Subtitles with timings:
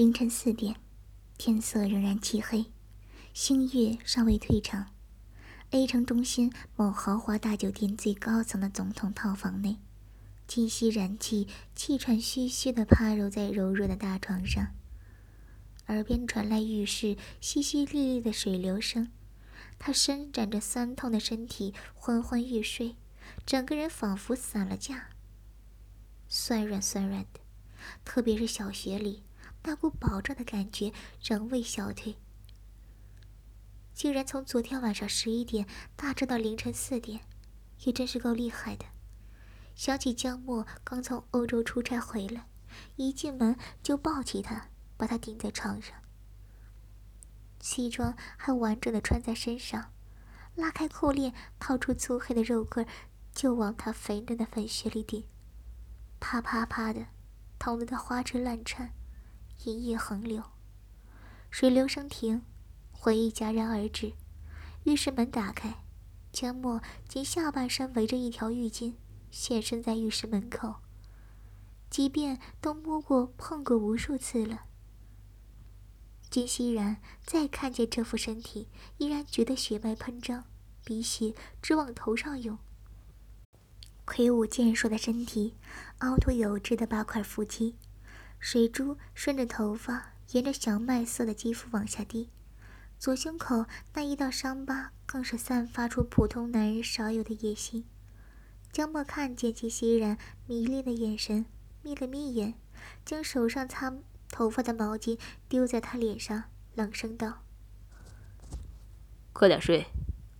[0.00, 0.76] 凌晨四点，
[1.36, 2.72] 天色仍然漆黑，
[3.34, 4.94] 星月尚未退场。
[5.72, 9.76] A 城中心某豪华大酒店最高层的总统套房内，
[10.46, 14.68] 金熙然气气喘吁吁地趴揉在柔弱的大床上，
[15.88, 19.10] 耳边传来浴室淅淅沥沥的水流声。
[19.78, 22.96] 他伸展着酸痛的身体，昏昏欲睡，
[23.44, 25.10] 整个人仿佛散了架，
[26.26, 27.40] 酸软酸软的，
[28.02, 29.24] 特别是小穴里
[29.62, 32.16] 那股饱胀的感觉仍未消退，
[33.92, 37.20] 竟然从昨天晚上十一点大涨到凌晨四点，
[37.84, 38.86] 也真是够厉害的。
[39.74, 42.46] 想起江墨刚从欧洲出差回来，
[42.96, 45.94] 一进门就抱起他，把他顶在床上。
[47.60, 49.92] 西装还完整的穿在身上，
[50.54, 52.86] 拉开裤链，掏出粗黑的肉棍，
[53.34, 55.24] 就往他肥嫩的粉穴里顶，
[56.18, 57.06] 啪啪啪的，
[57.58, 58.94] 疼得他花枝乱颤，
[59.64, 60.42] 银液横流。
[61.50, 62.42] 水流声停，
[62.92, 64.12] 回忆戛然而止。
[64.84, 65.84] 浴室门打开，
[66.32, 68.94] 江墨仅下半身围着一条浴巾，
[69.30, 70.76] 现身在浴室门口。
[71.90, 74.62] 即便都摸过碰过无数次了。
[76.30, 80.44] 金熙然再看见这副身体，依然觉得血脉喷张，
[80.84, 82.56] 鼻血直往头上涌。
[84.04, 85.56] 魁梧健硕的身体，
[85.98, 87.74] 凹凸有致的八块腹肌，
[88.40, 92.30] 水珠顺着头发，沿着小麦色的肌肤往下滴。
[92.98, 97.84] 左胸口那一道伤疤，更是散发出普通男人少有的野心。
[98.72, 101.46] 江墨看见其熙然迷恋的眼神，
[101.82, 102.54] 眯了眯眼，
[103.04, 103.94] 将手上擦。
[104.32, 105.18] 头发的毛巾
[105.48, 106.44] 丢在他脸上，
[106.76, 107.42] 冷声道
[109.34, 109.86] ：“快点睡，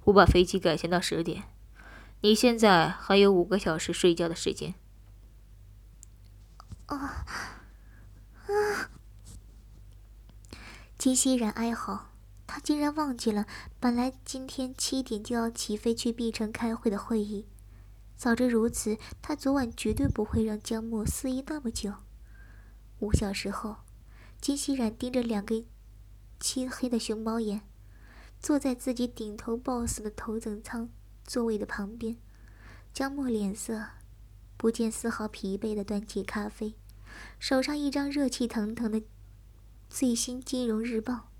[0.04, 1.42] 我把飞机改签到十点，
[2.20, 4.74] 你现在还有五个小时睡觉的时间。”
[6.86, 7.29] 啊啊！
[11.00, 12.10] 金熙然哀嚎，
[12.46, 13.46] 他竟然忘记了，
[13.80, 17.46] 本来今天七点就要起飞去碧城开会的会议。
[18.18, 21.94] 早知如此，他昨晚绝对不会让江墨肆意那么久。
[22.98, 23.76] 五小时后，
[24.42, 25.64] 金熙然盯着两个
[26.38, 27.62] 漆黑的熊猫眼，
[28.38, 30.90] 坐在自己顶头 BOSS 的头等舱
[31.24, 32.18] 座位的旁边。
[32.92, 33.86] 江墨脸色
[34.58, 36.74] 不见丝毫疲惫的端起咖啡，
[37.38, 39.02] 手上一张热气腾腾的
[39.90, 41.32] 最新金融日报，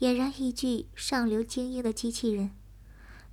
[0.00, 2.54] 俨然一具上流精英的机器人。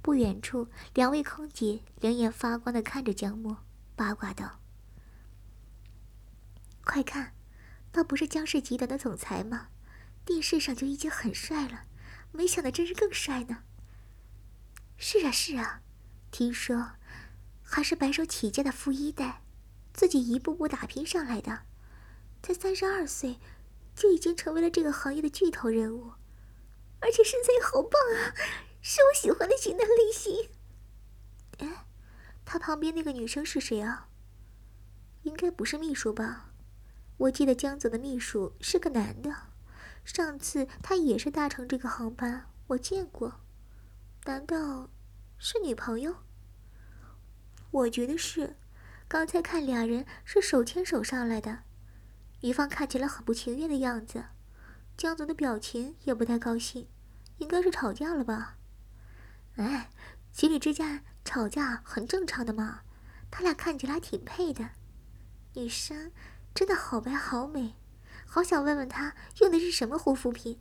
[0.01, 3.57] 不远处，两位空姐两眼发光的看着江默，
[3.97, 4.61] 八卦道
[6.85, 7.33] ：“快看！”
[7.91, 9.67] 那不是江氏集团的总裁吗？
[10.23, 11.83] 电视上就已经很帅了，
[12.31, 13.63] 没想到真是更帅呢。
[14.97, 15.81] 是啊是啊，
[16.31, 16.93] 听说
[17.61, 19.41] 还是白手起家的富一代，
[19.93, 21.63] 自己一步步打拼上来的，
[22.41, 23.37] 才三十二岁
[23.95, 26.13] 就已经成为了这个行业的巨头人物，
[26.99, 28.35] 而且身材也好棒啊，
[28.81, 30.49] 是我喜欢的型男类型。
[31.59, 31.85] 哎，
[32.43, 34.09] 他旁边那个女生是谁啊？
[35.23, 36.51] 应该不是秘书吧？
[37.17, 39.33] 我记得江总的秘书是个男的，
[40.03, 43.39] 上次他也是搭乘这个航班，我见过。
[44.25, 44.89] 难道
[45.37, 46.17] 是女朋友？
[47.71, 48.57] 我觉得是，
[49.07, 51.63] 刚才看俩人是手牵手上来的，
[52.45, 54.25] 女方看起来很不情愿的样子，
[54.95, 56.87] 江总的表情也不太高兴，
[57.39, 58.57] 应该是吵架了吧？
[59.55, 59.89] 哎，
[60.31, 62.81] 情侣之间吵架很正常的嘛，
[63.31, 64.69] 他俩看起来挺配的，
[65.55, 66.11] 女生。
[66.53, 67.73] 真的好白好美，
[68.25, 70.59] 好想问问他用的是什么护肤品。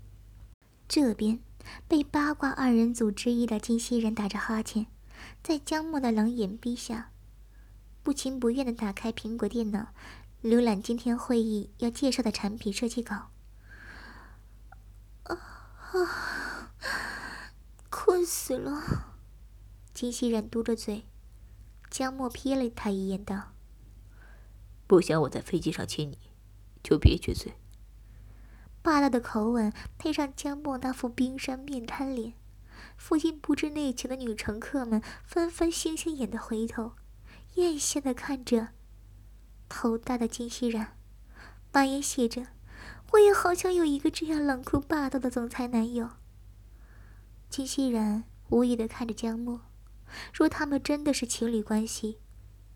[0.89, 1.39] 这边
[1.87, 4.87] 被八卦二人组之一的金熙人打着哈欠，
[5.43, 7.12] 在江默的冷眼逼下，
[8.03, 9.94] 不情不愿的打开苹果电脑，
[10.44, 13.31] 浏览今天会议要介绍的产品设计稿。
[15.22, 15.34] 啊
[15.94, 16.71] 啊！
[17.88, 19.15] 困死了！
[19.94, 21.06] 金熙然嘟着嘴，
[21.88, 23.55] 江墨瞥了他一眼，道。
[24.87, 26.19] 不想我在飞机上亲你，
[26.82, 27.55] 就别撅嘴。
[28.82, 32.35] 霸道的口吻配上江墨那副冰山面瘫脸，
[32.99, 36.96] 附近不知内情的女乘客们纷纷星星眼的回头，
[37.55, 38.69] 艳羡的看着
[39.76, 40.97] 头大的金熙然，
[41.73, 42.47] 满眼写着
[43.12, 46.11] ：“我也好想有一个这样冷酷霸道的总裁男友。”
[47.50, 49.62] 金熙然无语的看着江墨，
[50.32, 52.21] 若他们真的是情侣关系，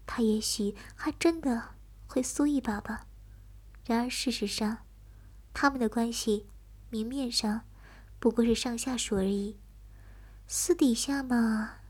[0.07, 1.77] 他也许还真的。
[2.11, 3.07] 会酥一把吧，
[3.85, 4.79] 然而事实上，
[5.53, 6.47] 他们的关系
[6.89, 7.67] 明面上
[8.19, 9.59] 不过是上下属而已，
[10.47, 11.81] 私底下嘛，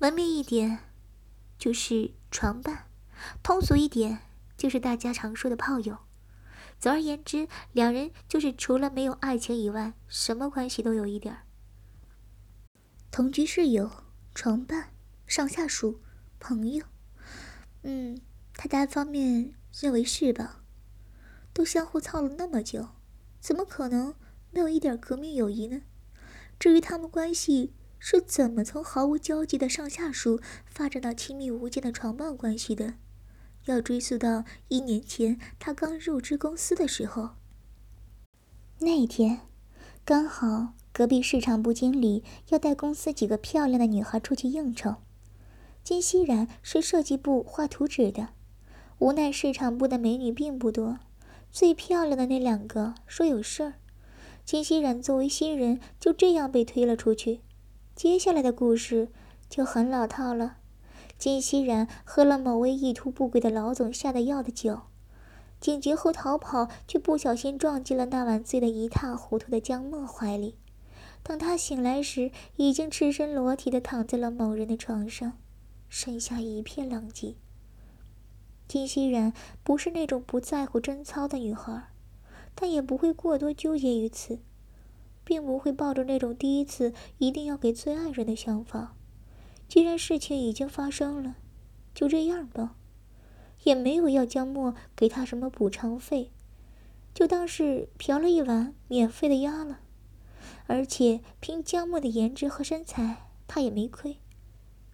[0.00, 0.80] 文明一点
[1.58, 2.85] 就是床伴，
[3.42, 4.20] 通俗一点
[4.56, 5.98] 就是大家常说的炮友。
[6.78, 11.42] 总而言之，两人就是除了没有爱情以外，什么关系都有一点儿
[13.10, 13.90] 同居室友、
[14.34, 14.90] 床伴、
[15.26, 16.02] 上下属、
[16.38, 16.84] 朋友。
[17.82, 18.20] 嗯，
[18.52, 20.62] 他单方面认为是吧？
[21.54, 22.88] 都相互操了那么久，
[23.40, 24.14] 怎么可能
[24.50, 25.80] 没有一点革命友谊呢？
[26.58, 32.94] 至于他们关系是怎么从毫无交集的上下属发展到亲密无间的床伴关系的？
[33.66, 37.30] 要追溯到一年前，他刚入职公司的时候。
[38.78, 39.40] 那天，
[40.04, 44.96] 刚好隔壁市场部经理要带公司几个漂亮的女孩出去应酬。
[45.82, 48.30] 金熙然是设计部画图纸的，
[48.98, 50.98] 无奈市场部的美女并不多，
[51.50, 53.74] 最漂亮的那两个说有事儿。
[54.44, 57.40] 金熙然作为新人，就这样被推了出去。
[57.94, 59.08] 接下来的故事
[59.48, 60.58] 就很老套了。
[61.18, 64.82] 金熙然喝了某位意图不轨的老总下的药的酒，
[65.58, 70.56] 警觉后逃跑，却不小心撞进了那晚醉得一塌糊涂的江墨怀里。
[71.22, 75.32] 等他醒来时，已经赤身裸体的躺在了某人的床上，
[75.88, 77.34] 身下一片狼藉。
[78.68, 81.84] 金熙然不是那种不在乎贞操的女孩，
[82.54, 84.40] 但也不会过多纠结于此，
[85.24, 88.95] 并不会抱着那种第一次一定要给最爱人的想法。
[89.68, 91.36] 既然事情已经发生了，
[91.94, 92.76] 就这样吧，
[93.64, 96.30] 也没有要江墨给他什么补偿费，
[97.12, 99.80] 就当是嫖了一晚免费的鸭了。
[100.68, 104.18] 而且凭江墨的颜值和身材，他也没亏。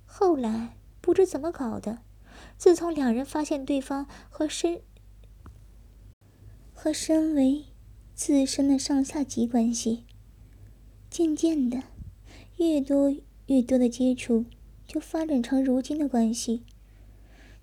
[0.05, 1.99] 后来不知怎么搞的，
[2.57, 4.83] 自从两人发现对方和身
[6.75, 7.67] 和身为
[8.15, 10.05] 自身的上下级关系，
[11.09, 11.83] 渐渐的，
[12.57, 13.15] 越多
[13.47, 14.45] 越多的接触。
[14.93, 16.65] 就发展成如今的关系。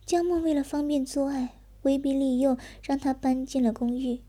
[0.03, 4.21] 江墨为了方便做爱，威逼利诱让他搬进了公寓。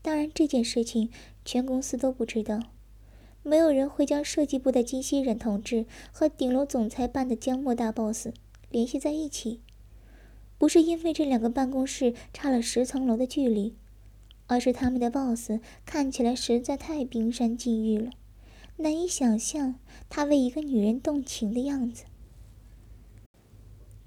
[0.00, 1.10] 当然，这件事情
[1.44, 2.58] 全公司都不知道，
[3.42, 8.28] 没有人会将设计部的金熙忍同志和顶楼总裁办的江墨大 boss
[8.70, 9.60] 联系在一起。
[10.56, 13.76] 不是因为这两个办公室差了十层楼的距离，
[14.46, 15.50] 而是他们的 boss
[15.84, 18.10] 看起来实在太冰山禁欲了，
[18.78, 19.74] 难以想象
[20.08, 22.04] 他为一个女人动情的样子。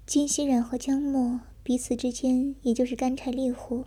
[0.06, 3.86] 金熙然和江墨彼此之间，也就是干柴烈火、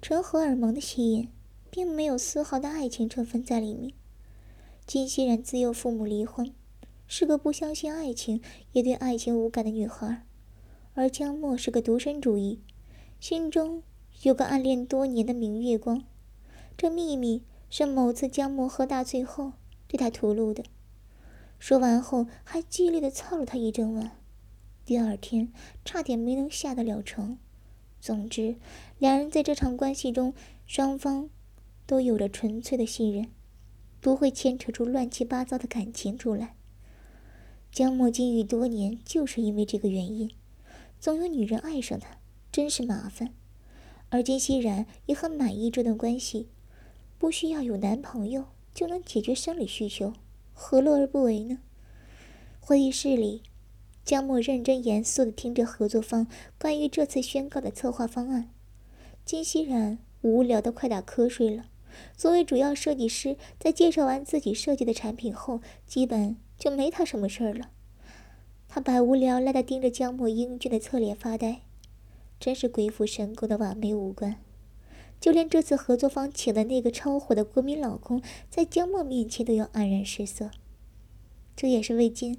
[0.00, 1.28] 纯荷尔蒙的吸引，
[1.70, 3.92] 并没有丝毫的爱情成分在里面。
[4.86, 6.54] 金熙然自幼父母离婚，
[7.08, 8.40] 是个不相信爱情，
[8.70, 10.22] 也对爱情无感的女孩；
[10.94, 12.60] 而江墨是个独身主义，
[13.18, 13.82] 心中
[14.22, 16.04] 有个暗恋多年的明月光。
[16.76, 19.54] 这秘密是某次江墨喝大醉后
[19.88, 20.62] 对他吐露的，
[21.58, 24.12] 说完后还激烈的操了他一整晚。
[24.84, 25.52] 第二天
[25.84, 27.38] 差点没能下得了床。
[28.00, 28.56] 总之，
[28.98, 30.34] 两人在这场关系中，
[30.66, 31.30] 双方
[31.86, 33.30] 都有着纯粹的信任，
[34.00, 36.54] 不会牵扯出乱七八糟的感情出来。
[37.72, 40.30] 江墨禁欲多年，就是因为这个原因，
[41.00, 42.18] 总有女人爱上他，
[42.52, 43.32] 真是麻烦。
[44.10, 46.48] 而金熙然也很满意这段关系，
[47.18, 48.44] 不需要有男朋友
[48.74, 50.12] 就能解决生理需求，
[50.52, 51.60] 何乐而不为呢？
[52.60, 53.42] 会议室里。
[54.04, 56.26] 江墨认真严肃地听着合作方
[56.58, 58.50] 关于这次宣告的策划方案，
[59.24, 61.64] 金熙然无聊得快打瞌睡了。
[62.14, 67.70] 作为主要设计师，在介绍完自己设计的产品后，基本就没他什么事儿了。
[68.68, 71.62] 他百无聊赖地盯着江墨英俊的侧脸发呆，
[72.38, 74.36] 真是鬼斧神工的完美五官。
[75.18, 78.20] 就连这次合作方请的那个超火的国民老公，
[78.50, 80.50] 在江墨面前都要黯然失色。
[81.56, 82.38] 这也是为金。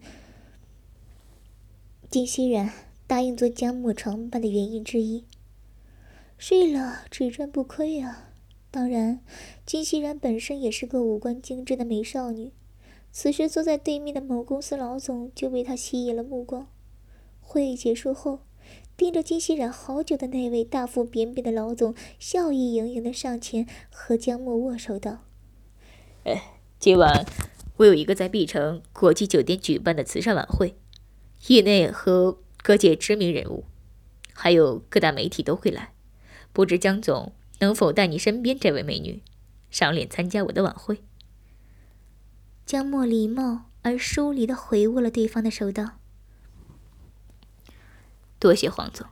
[2.15, 2.71] 金熙然
[3.07, 5.25] 答应做江墨床伴的原因之一。
[6.37, 8.29] 睡了只赚不亏啊！
[8.71, 9.19] 当然，
[9.65, 12.53] 金熙然本身也是个五官精致的美少女。
[13.11, 16.69] 此时坐在对面的某公司老总就被她吸引了目光。
[17.41, 18.39] 会议结束后，
[18.95, 25.25] 盯着金熙然好久的那位大腹便便的老总，笑意盈盈的上前和江墨握手道
[26.23, 27.25] ：“哎，今晚
[27.75, 30.75] 我有一个在碧城国际酒店举办的慈善晚会。”
[31.47, 33.65] 业内和各界知名人物，
[34.33, 35.93] 还有各大媒体都会来，
[36.51, 39.21] 不知江总能否带你身边这位美女
[39.69, 41.03] 赏脸参加我的晚会？
[42.65, 45.99] 江墨礼貌而疏离的回握了对方的手，道
[48.39, 49.05] ：“多谢黄总，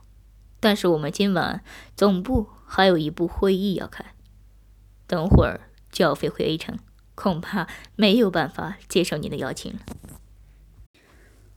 [0.58, 1.62] 但是我们今晚
[1.94, 4.04] 总部还有一部会议要开，
[5.06, 6.76] 等会儿就要飞回 A 城，
[7.14, 9.78] 恐怕没有办法接受您的邀请了。”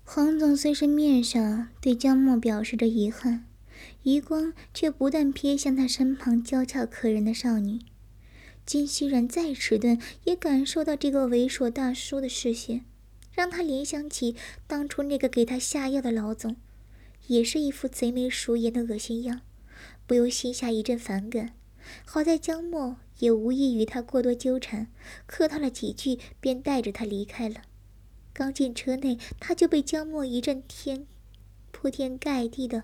[0.09, 3.45] 黄总虽是面上对江墨表示着遗憾，
[4.03, 7.81] 余光却不断瞥向他身旁娇俏可人的少女。
[8.65, 12.85] 金熙然再迟钝，也感受到这个猥琐大叔的视线，
[13.33, 16.55] 让他联想起当初那个给他下药的老总，
[17.27, 19.41] 也是一副贼眉鼠眼的恶心样，
[20.07, 21.51] 不由心下一阵反感。
[22.05, 24.87] 好在江墨也无意与他过多纠缠，
[25.25, 27.63] 客套了几句，便带着他离开了。
[28.37, 31.07] 刚进车内，他就被江墨一阵天
[31.71, 32.83] 铺天盖地的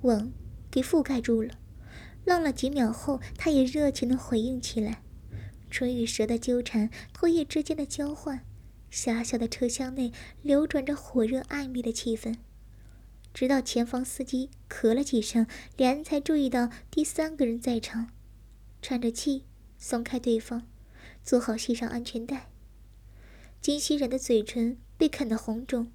[0.00, 0.32] 吻
[0.70, 1.58] 给覆盖住了。
[2.24, 5.02] 愣了几秒后，他也热情的回应起来，
[5.68, 8.46] 唇与舌的纠缠，唾液之间的交换，
[8.88, 12.36] 狭小的车厢内流转着火热暧昧的气氛。
[13.34, 15.46] 直到前方司机咳了几声，
[15.76, 18.08] 两人才注意到第三个人在场，
[18.80, 19.44] 喘着气
[19.76, 20.62] 松开对方，
[21.22, 22.51] 做好系上安全带。
[23.62, 25.90] 金熙然的嘴唇被啃得红肿，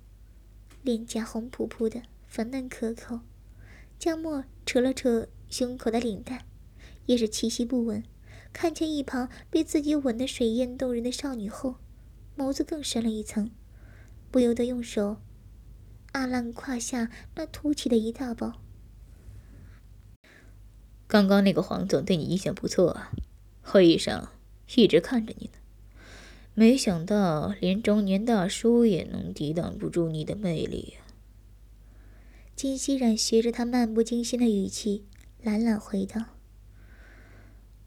[0.84, 3.20] 脸颊红扑扑的，粉嫩可口。
[4.00, 5.28] 江墨扯了扯。
[5.50, 6.46] 胸口的领带，
[7.06, 8.04] 也是气息不稳。
[8.52, 11.76] 看见一旁被自己吻得水艳动人的少女后，
[12.36, 13.50] 眸子更深了一层，
[14.30, 15.22] 不由得用手
[16.12, 18.62] 阿浪胯下那凸起的一大包。
[21.08, 23.12] 刚刚那个黄总对你印象不错啊，
[23.62, 24.34] 会议上
[24.76, 25.54] 一直看着你呢。
[26.60, 31.06] 没想到连中年大叔也能抵挡不住你的魅力呀。
[32.56, 35.06] 金熙然学着他漫不经心的语气。
[35.44, 36.20] 懒懒回道：“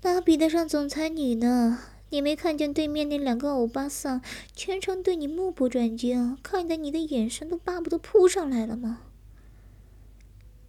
[0.03, 1.81] 哪比得上总裁女呢？
[2.11, 4.23] 你没看见对面那两个欧巴桑
[4.55, 9.01] 全程对你目不转睛，看得你的眼神都巴不得扑上来了吗？”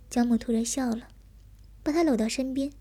[0.09, 1.07] 江母突然笑了，
[1.83, 2.71] 把他搂到身边，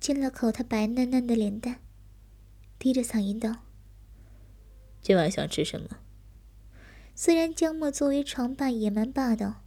[0.00, 1.78] 亲了口他白嫩嫩的脸蛋，
[2.78, 3.56] 低着嗓音道
[5.02, 5.98] ：“今晚想吃什么？”
[7.14, 9.64] 虽然江墨作为床伴也蛮霸道。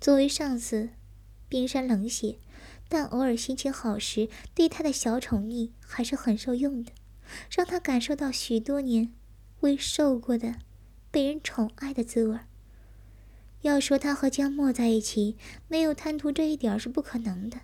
[0.00, 0.90] 作为上司，
[1.48, 2.38] 冰山冷血，
[2.88, 6.92] 但偶尔心情好时，对他的小宠溺还是很受用的，
[7.50, 9.12] 让他感受到许多年
[9.60, 10.56] 未受过的
[11.10, 12.38] 被人宠爱的滋味。
[13.62, 15.36] 要说他和江墨在一起
[15.68, 17.60] 没有贪图这一点是不可能的。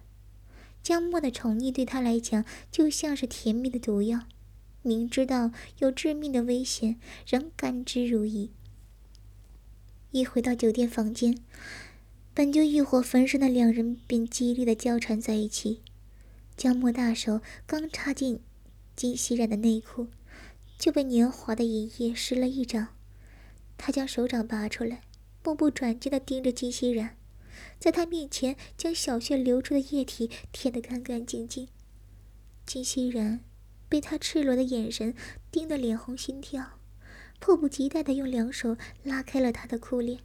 [0.82, 4.20] 江墨的宠溺对他来讲就像是甜蜜的毒药，
[4.82, 8.50] 明知道有致命的危险，仍甘之如饴。
[10.10, 11.38] 一回到酒店房间。
[12.32, 15.82] 本就欲火焚身的两人便激烈的交缠在一起。
[16.56, 18.40] 江默大手刚插进
[18.94, 20.06] 金熙然的内裤，
[20.78, 22.94] 就被年华的银液湿了一掌。
[23.76, 25.02] 他将手掌拔出来，
[25.44, 27.16] 目不转睛地盯着金熙然，
[27.78, 31.68] 在他面前将小穴流出的液体舔得干干净净。
[32.64, 33.40] 金熙然
[33.90, 35.14] 被他赤裸的眼神
[35.50, 36.78] 盯得脸红心跳，
[37.38, 40.20] 迫不及待的用两手拉开了他的裤链。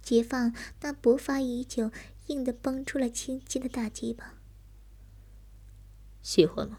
[0.00, 1.92] 解放那勃发已久、
[2.28, 4.36] 硬的绷出了青筋的大鸡巴。
[6.22, 6.78] 喜欢吗？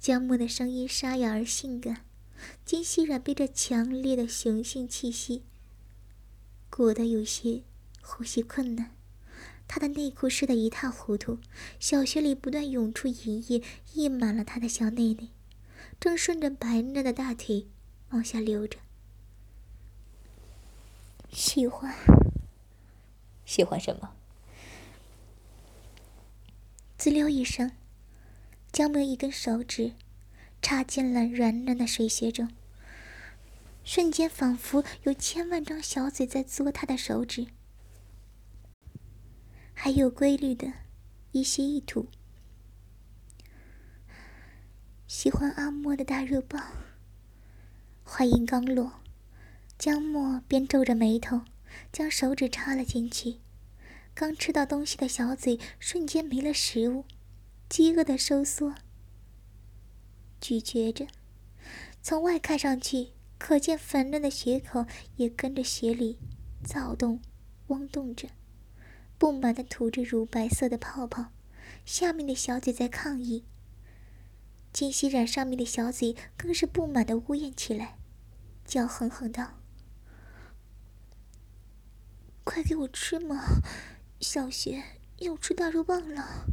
[0.00, 2.04] 江木的声音沙哑而性感。
[2.64, 5.44] 金熙然被这强烈的雄性气息
[6.68, 7.62] 裹得有些
[8.00, 8.96] 呼吸困难，
[9.74, 11.38] 他的内裤湿得一塌糊涂，
[11.80, 13.62] 小穴里不断涌出银液，
[13.94, 15.30] 溢满了他的小内内，
[15.98, 17.68] 正顺着白嫩的大腿
[18.10, 18.78] 往下流着。
[21.30, 21.94] 喜欢。
[23.46, 24.14] 喜欢什么？
[26.98, 27.72] 滋溜一声，
[28.70, 29.92] 江木一根手指
[30.60, 32.50] 插进了软嫩的水穴中，
[33.82, 37.46] 瞬间仿佛有千万张小嘴在嘬他的手指，
[39.84, 40.72] 还有规律的
[41.32, 42.06] 一些意图。
[45.08, 46.70] 喜欢阿莫的大热棒。
[48.04, 49.00] 话音刚落，
[49.76, 51.40] 江墨便皱着眉头。
[51.90, 53.38] 将手指插了进去，
[54.14, 57.04] 刚吃到东西的小嘴瞬间没了食物，
[57.68, 58.76] 饥饿的收缩，
[60.40, 61.08] 咀嚼着。
[62.00, 64.86] 从外看上去，可见粉嫩的血口
[65.16, 66.20] 也跟着血里
[66.62, 67.20] 躁动、
[67.66, 68.28] 汪动着，
[69.22, 71.26] 不满的吐着乳白色的泡泡。
[71.84, 73.44] 下面的小嘴在抗议，
[74.72, 77.98] 金熙染上面的小嘴更是不满的呜咽起来，
[78.64, 79.60] 叫哼哼道。
[82.42, 83.44] 快给我吃嘛！
[84.18, 84.82] 小雪
[85.18, 86.48] 要吃大肉棒了。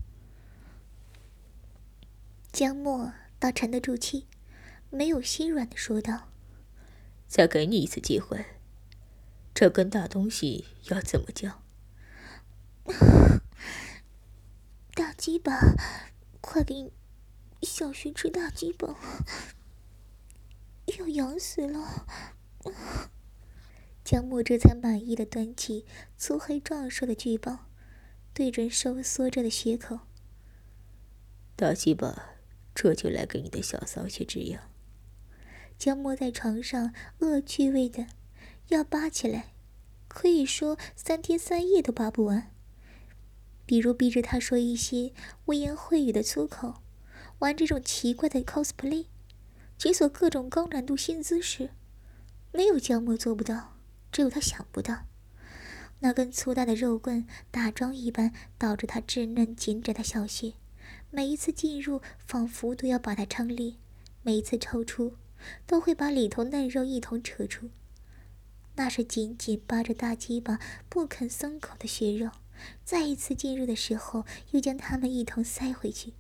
[2.52, 4.28] 江墨倒沉得住气，
[4.92, 6.30] 没有心软的说道
[7.26, 8.46] ：“再给你一次机会，
[9.56, 11.64] 这根大东西要怎么叫？”
[14.96, 15.76] 大鸡巴，
[16.42, 16.92] 快给
[17.62, 18.96] 小雪吃大鸡巴！
[20.98, 22.08] 要痒死了！
[24.04, 25.86] 江墨这才满意的端起
[26.18, 27.70] 粗黑壮硕的巨棒，
[28.34, 30.00] 对准收缩着的血口。
[31.56, 32.32] 大鸡巴，
[32.74, 34.64] 这就来给你的小骚些止痒。
[35.78, 38.08] 江墨在床上恶趣味的
[38.70, 39.54] 要扒起来，
[40.08, 42.52] 可以说三天三夜都扒不完。
[43.70, 45.14] 比如逼着他说一些
[45.46, 46.82] 污言秽语的粗口，
[47.38, 49.06] 玩这种奇怪的 cosplay，
[49.78, 51.70] 解锁各种高难度新姿势，
[52.52, 53.78] 没有江墨做不到，
[54.12, 55.06] 只有他想不到。
[56.00, 60.54] 那根粗大的肉棍打桩一般倒着他稚嫩紧窄的小穴，
[61.12, 63.76] 每一次进入仿佛都要把它撑裂，
[64.24, 65.14] 每一次抽出
[65.68, 67.70] 都会把里头嫩肉一同扯出。
[68.78, 70.58] 那是紧紧扒着大鸡巴
[70.90, 72.32] 不肯松口的血肉。
[72.84, 76.14] 再一次进入的时候，又将它们一同塞回去。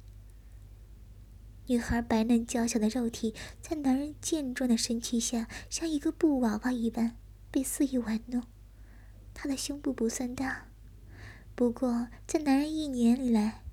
[1.67, 7.15] 女孩白嫩娇小的肉体，在男人健壮的身躯下，像一个布娃娃一般
[7.51, 8.43] 被肆意玩弄。
[9.35, 10.69] 她的胸部不算大，
[11.53, 13.63] 不过在男人一年里来，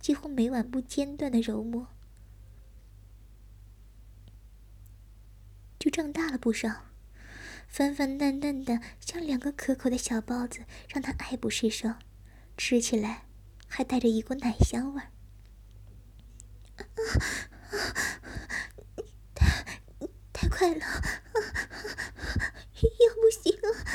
[0.00, 1.88] 几乎每晚不间断的揉摸，
[5.78, 6.84] 就胀大了不少，
[7.66, 11.94] 粉粉嫩嫩的，像两个可口的小包子，让他爱不释手。
[12.58, 13.26] 吃起来
[13.68, 15.12] 还带着一股奶香味儿，
[19.32, 19.64] 太
[20.32, 20.84] 太快了，要
[23.14, 23.86] 不行了。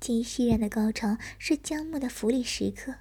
[0.00, 2.96] 金熙然的高潮是江木的福利时刻，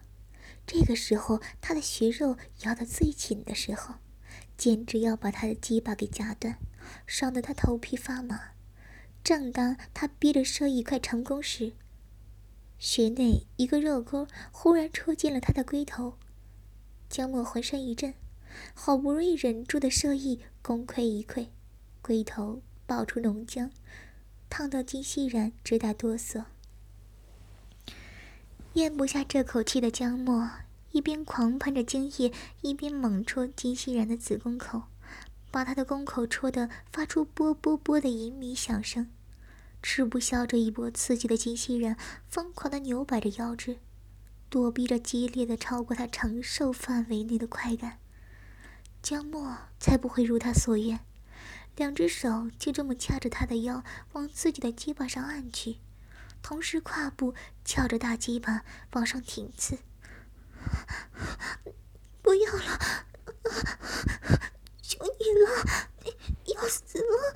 [0.67, 3.95] 这个时候他的血肉摇得最紧的时候，
[4.55, 6.59] 简直要把他的鸡巴给夹断，
[7.07, 8.51] 爽得他头皮发麻。
[9.23, 11.73] 正当他逼着射意快成功时，
[12.81, 16.17] 穴内一个肉钩忽然戳进了他的龟头，
[17.07, 18.11] 江墨浑身一震，
[18.73, 21.45] 好不容易忍住的射意功亏一篑，
[22.01, 23.69] 龟头爆出浓浆，
[24.49, 26.45] 烫到金熙然直打哆嗦。
[28.73, 30.49] 咽不下这口气的江墨
[30.91, 34.85] 一边狂喷着精液，一边猛戳金熙然的子宫口，
[35.51, 39.07] 把他的宫口戳得发出啵啵啵的淫靡响声。
[39.83, 43.79] 吃不消这一波刺激的机器人疯狂的扭摆着腰肢，
[44.49, 47.99] 躲避着激烈的超过他承受范围内的快感。
[49.01, 50.99] 江墨才不会如他所愿，
[51.75, 55.77] 两只手就这么掐着他的腰往自己的鸡巴上按去，
[56.43, 57.33] 同时胯部
[57.65, 59.79] 翘着大鸡巴往上挺刺。
[62.21, 62.79] 不要了，
[64.83, 65.49] 求你了，
[66.53, 67.33] 要死了！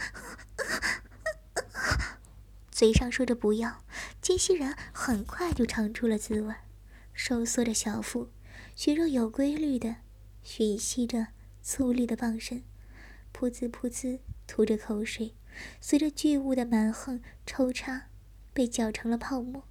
[2.75, 3.85] 嘴上说着不要，
[4.21, 6.53] 金熙然很快就尝出了滋味，
[7.13, 8.27] 收缩着小腹，
[8.75, 9.95] 血肉有规律的
[10.43, 11.27] 吮吸着
[11.61, 12.63] 粗粝的棒身，
[13.33, 15.35] 噗呲噗呲吐着口水，
[15.79, 18.09] 随着巨物的蛮横抽插，
[18.51, 19.63] 被搅成了泡沫。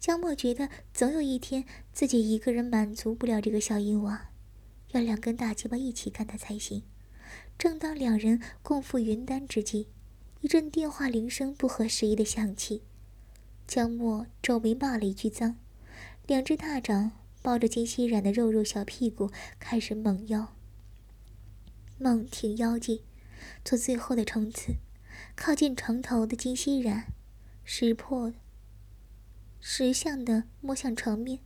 [0.00, 4.30] 江墨觉得总有一天自己一个人满足不了这个小淫娃，
[4.90, 6.82] 要两根大鸡巴一起干他才行。
[7.56, 9.90] 正当两人共赴云丹之际。
[10.42, 12.82] 一阵电话铃声不合时宜的响起，
[13.66, 15.56] 江墨皱眉骂了一句脏，
[16.26, 20.54] 两只大掌抱着金熙然的肉肉小屁股，开始猛腰、
[21.98, 23.02] 猛挺腰际，
[23.64, 24.76] 做最后的冲刺。
[25.34, 27.06] 靠近床头的金熙然，
[27.64, 28.32] 识破、
[29.58, 31.40] 识相的摸向床面，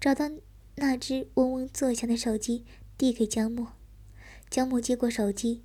[0.00, 0.30] 找到
[0.76, 2.64] 那只嗡嗡作响的手机，
[2.96, 3.72] 递给江墨。
[4.48, 5.64] 江墨接过手机，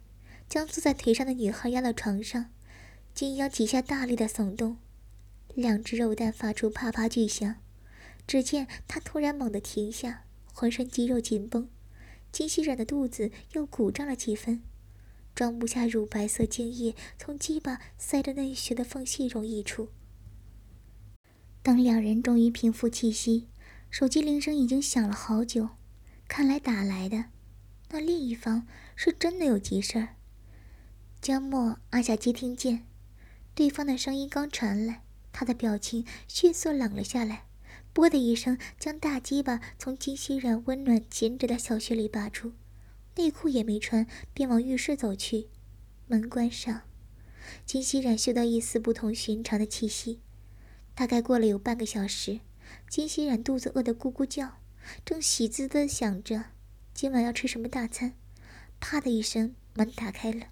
[0.50, 2.50] 将坐在腿上的女孩压到床上。
[3.22, 4.78] 金腰几下大力的耸动，
[5.54, 7.58] 两只肉蛋发出啪啪巨响。
[8.26, 11.70] 只见他突然猛地停下，浑身肌肉紧绷，
[12.32, 14.64] 金熙然的肚子又鼓胀了几分，
[15.36, 19.90] 装不下乳白色精液从鸡巴塞着嫩穴的缝隙中溢出。
[21.62, 23.48] 当两人终于平复气息，
[23.92, 25.70] 手机铃声已经响了好久，
[26.28, 27.26] 看来打来的
[27.92, 30.16] 那另一方是真的有急事儿。
[31.22, 32.88] 江墨按下接听键。
[33.54, 37.46] 对方的声音刚传来，他的表情迅速冷了下来，
[37.94, 42.54] 啵的一声将大鸡巴从金熙然温暖紧窄的小穴里拔出，
[43.16, 45.50] 内裤也没穿，便往浴室走去。
[46.08, 46.82] 门关上，
[47.66, 50.22] 金熙然嗅到一丝不同寻常的气息。
[50.96, 52.40] 大概过了有半个小时，
[52.90, 54.58] 金熙然肚子饿得咕咕叫，
[55.06, 56.46] 正喜滋滋地想着
[56.94, 58.14] 今晚要吃什么大餐，
[58.80, 60.48] 啪的一声，门打开了。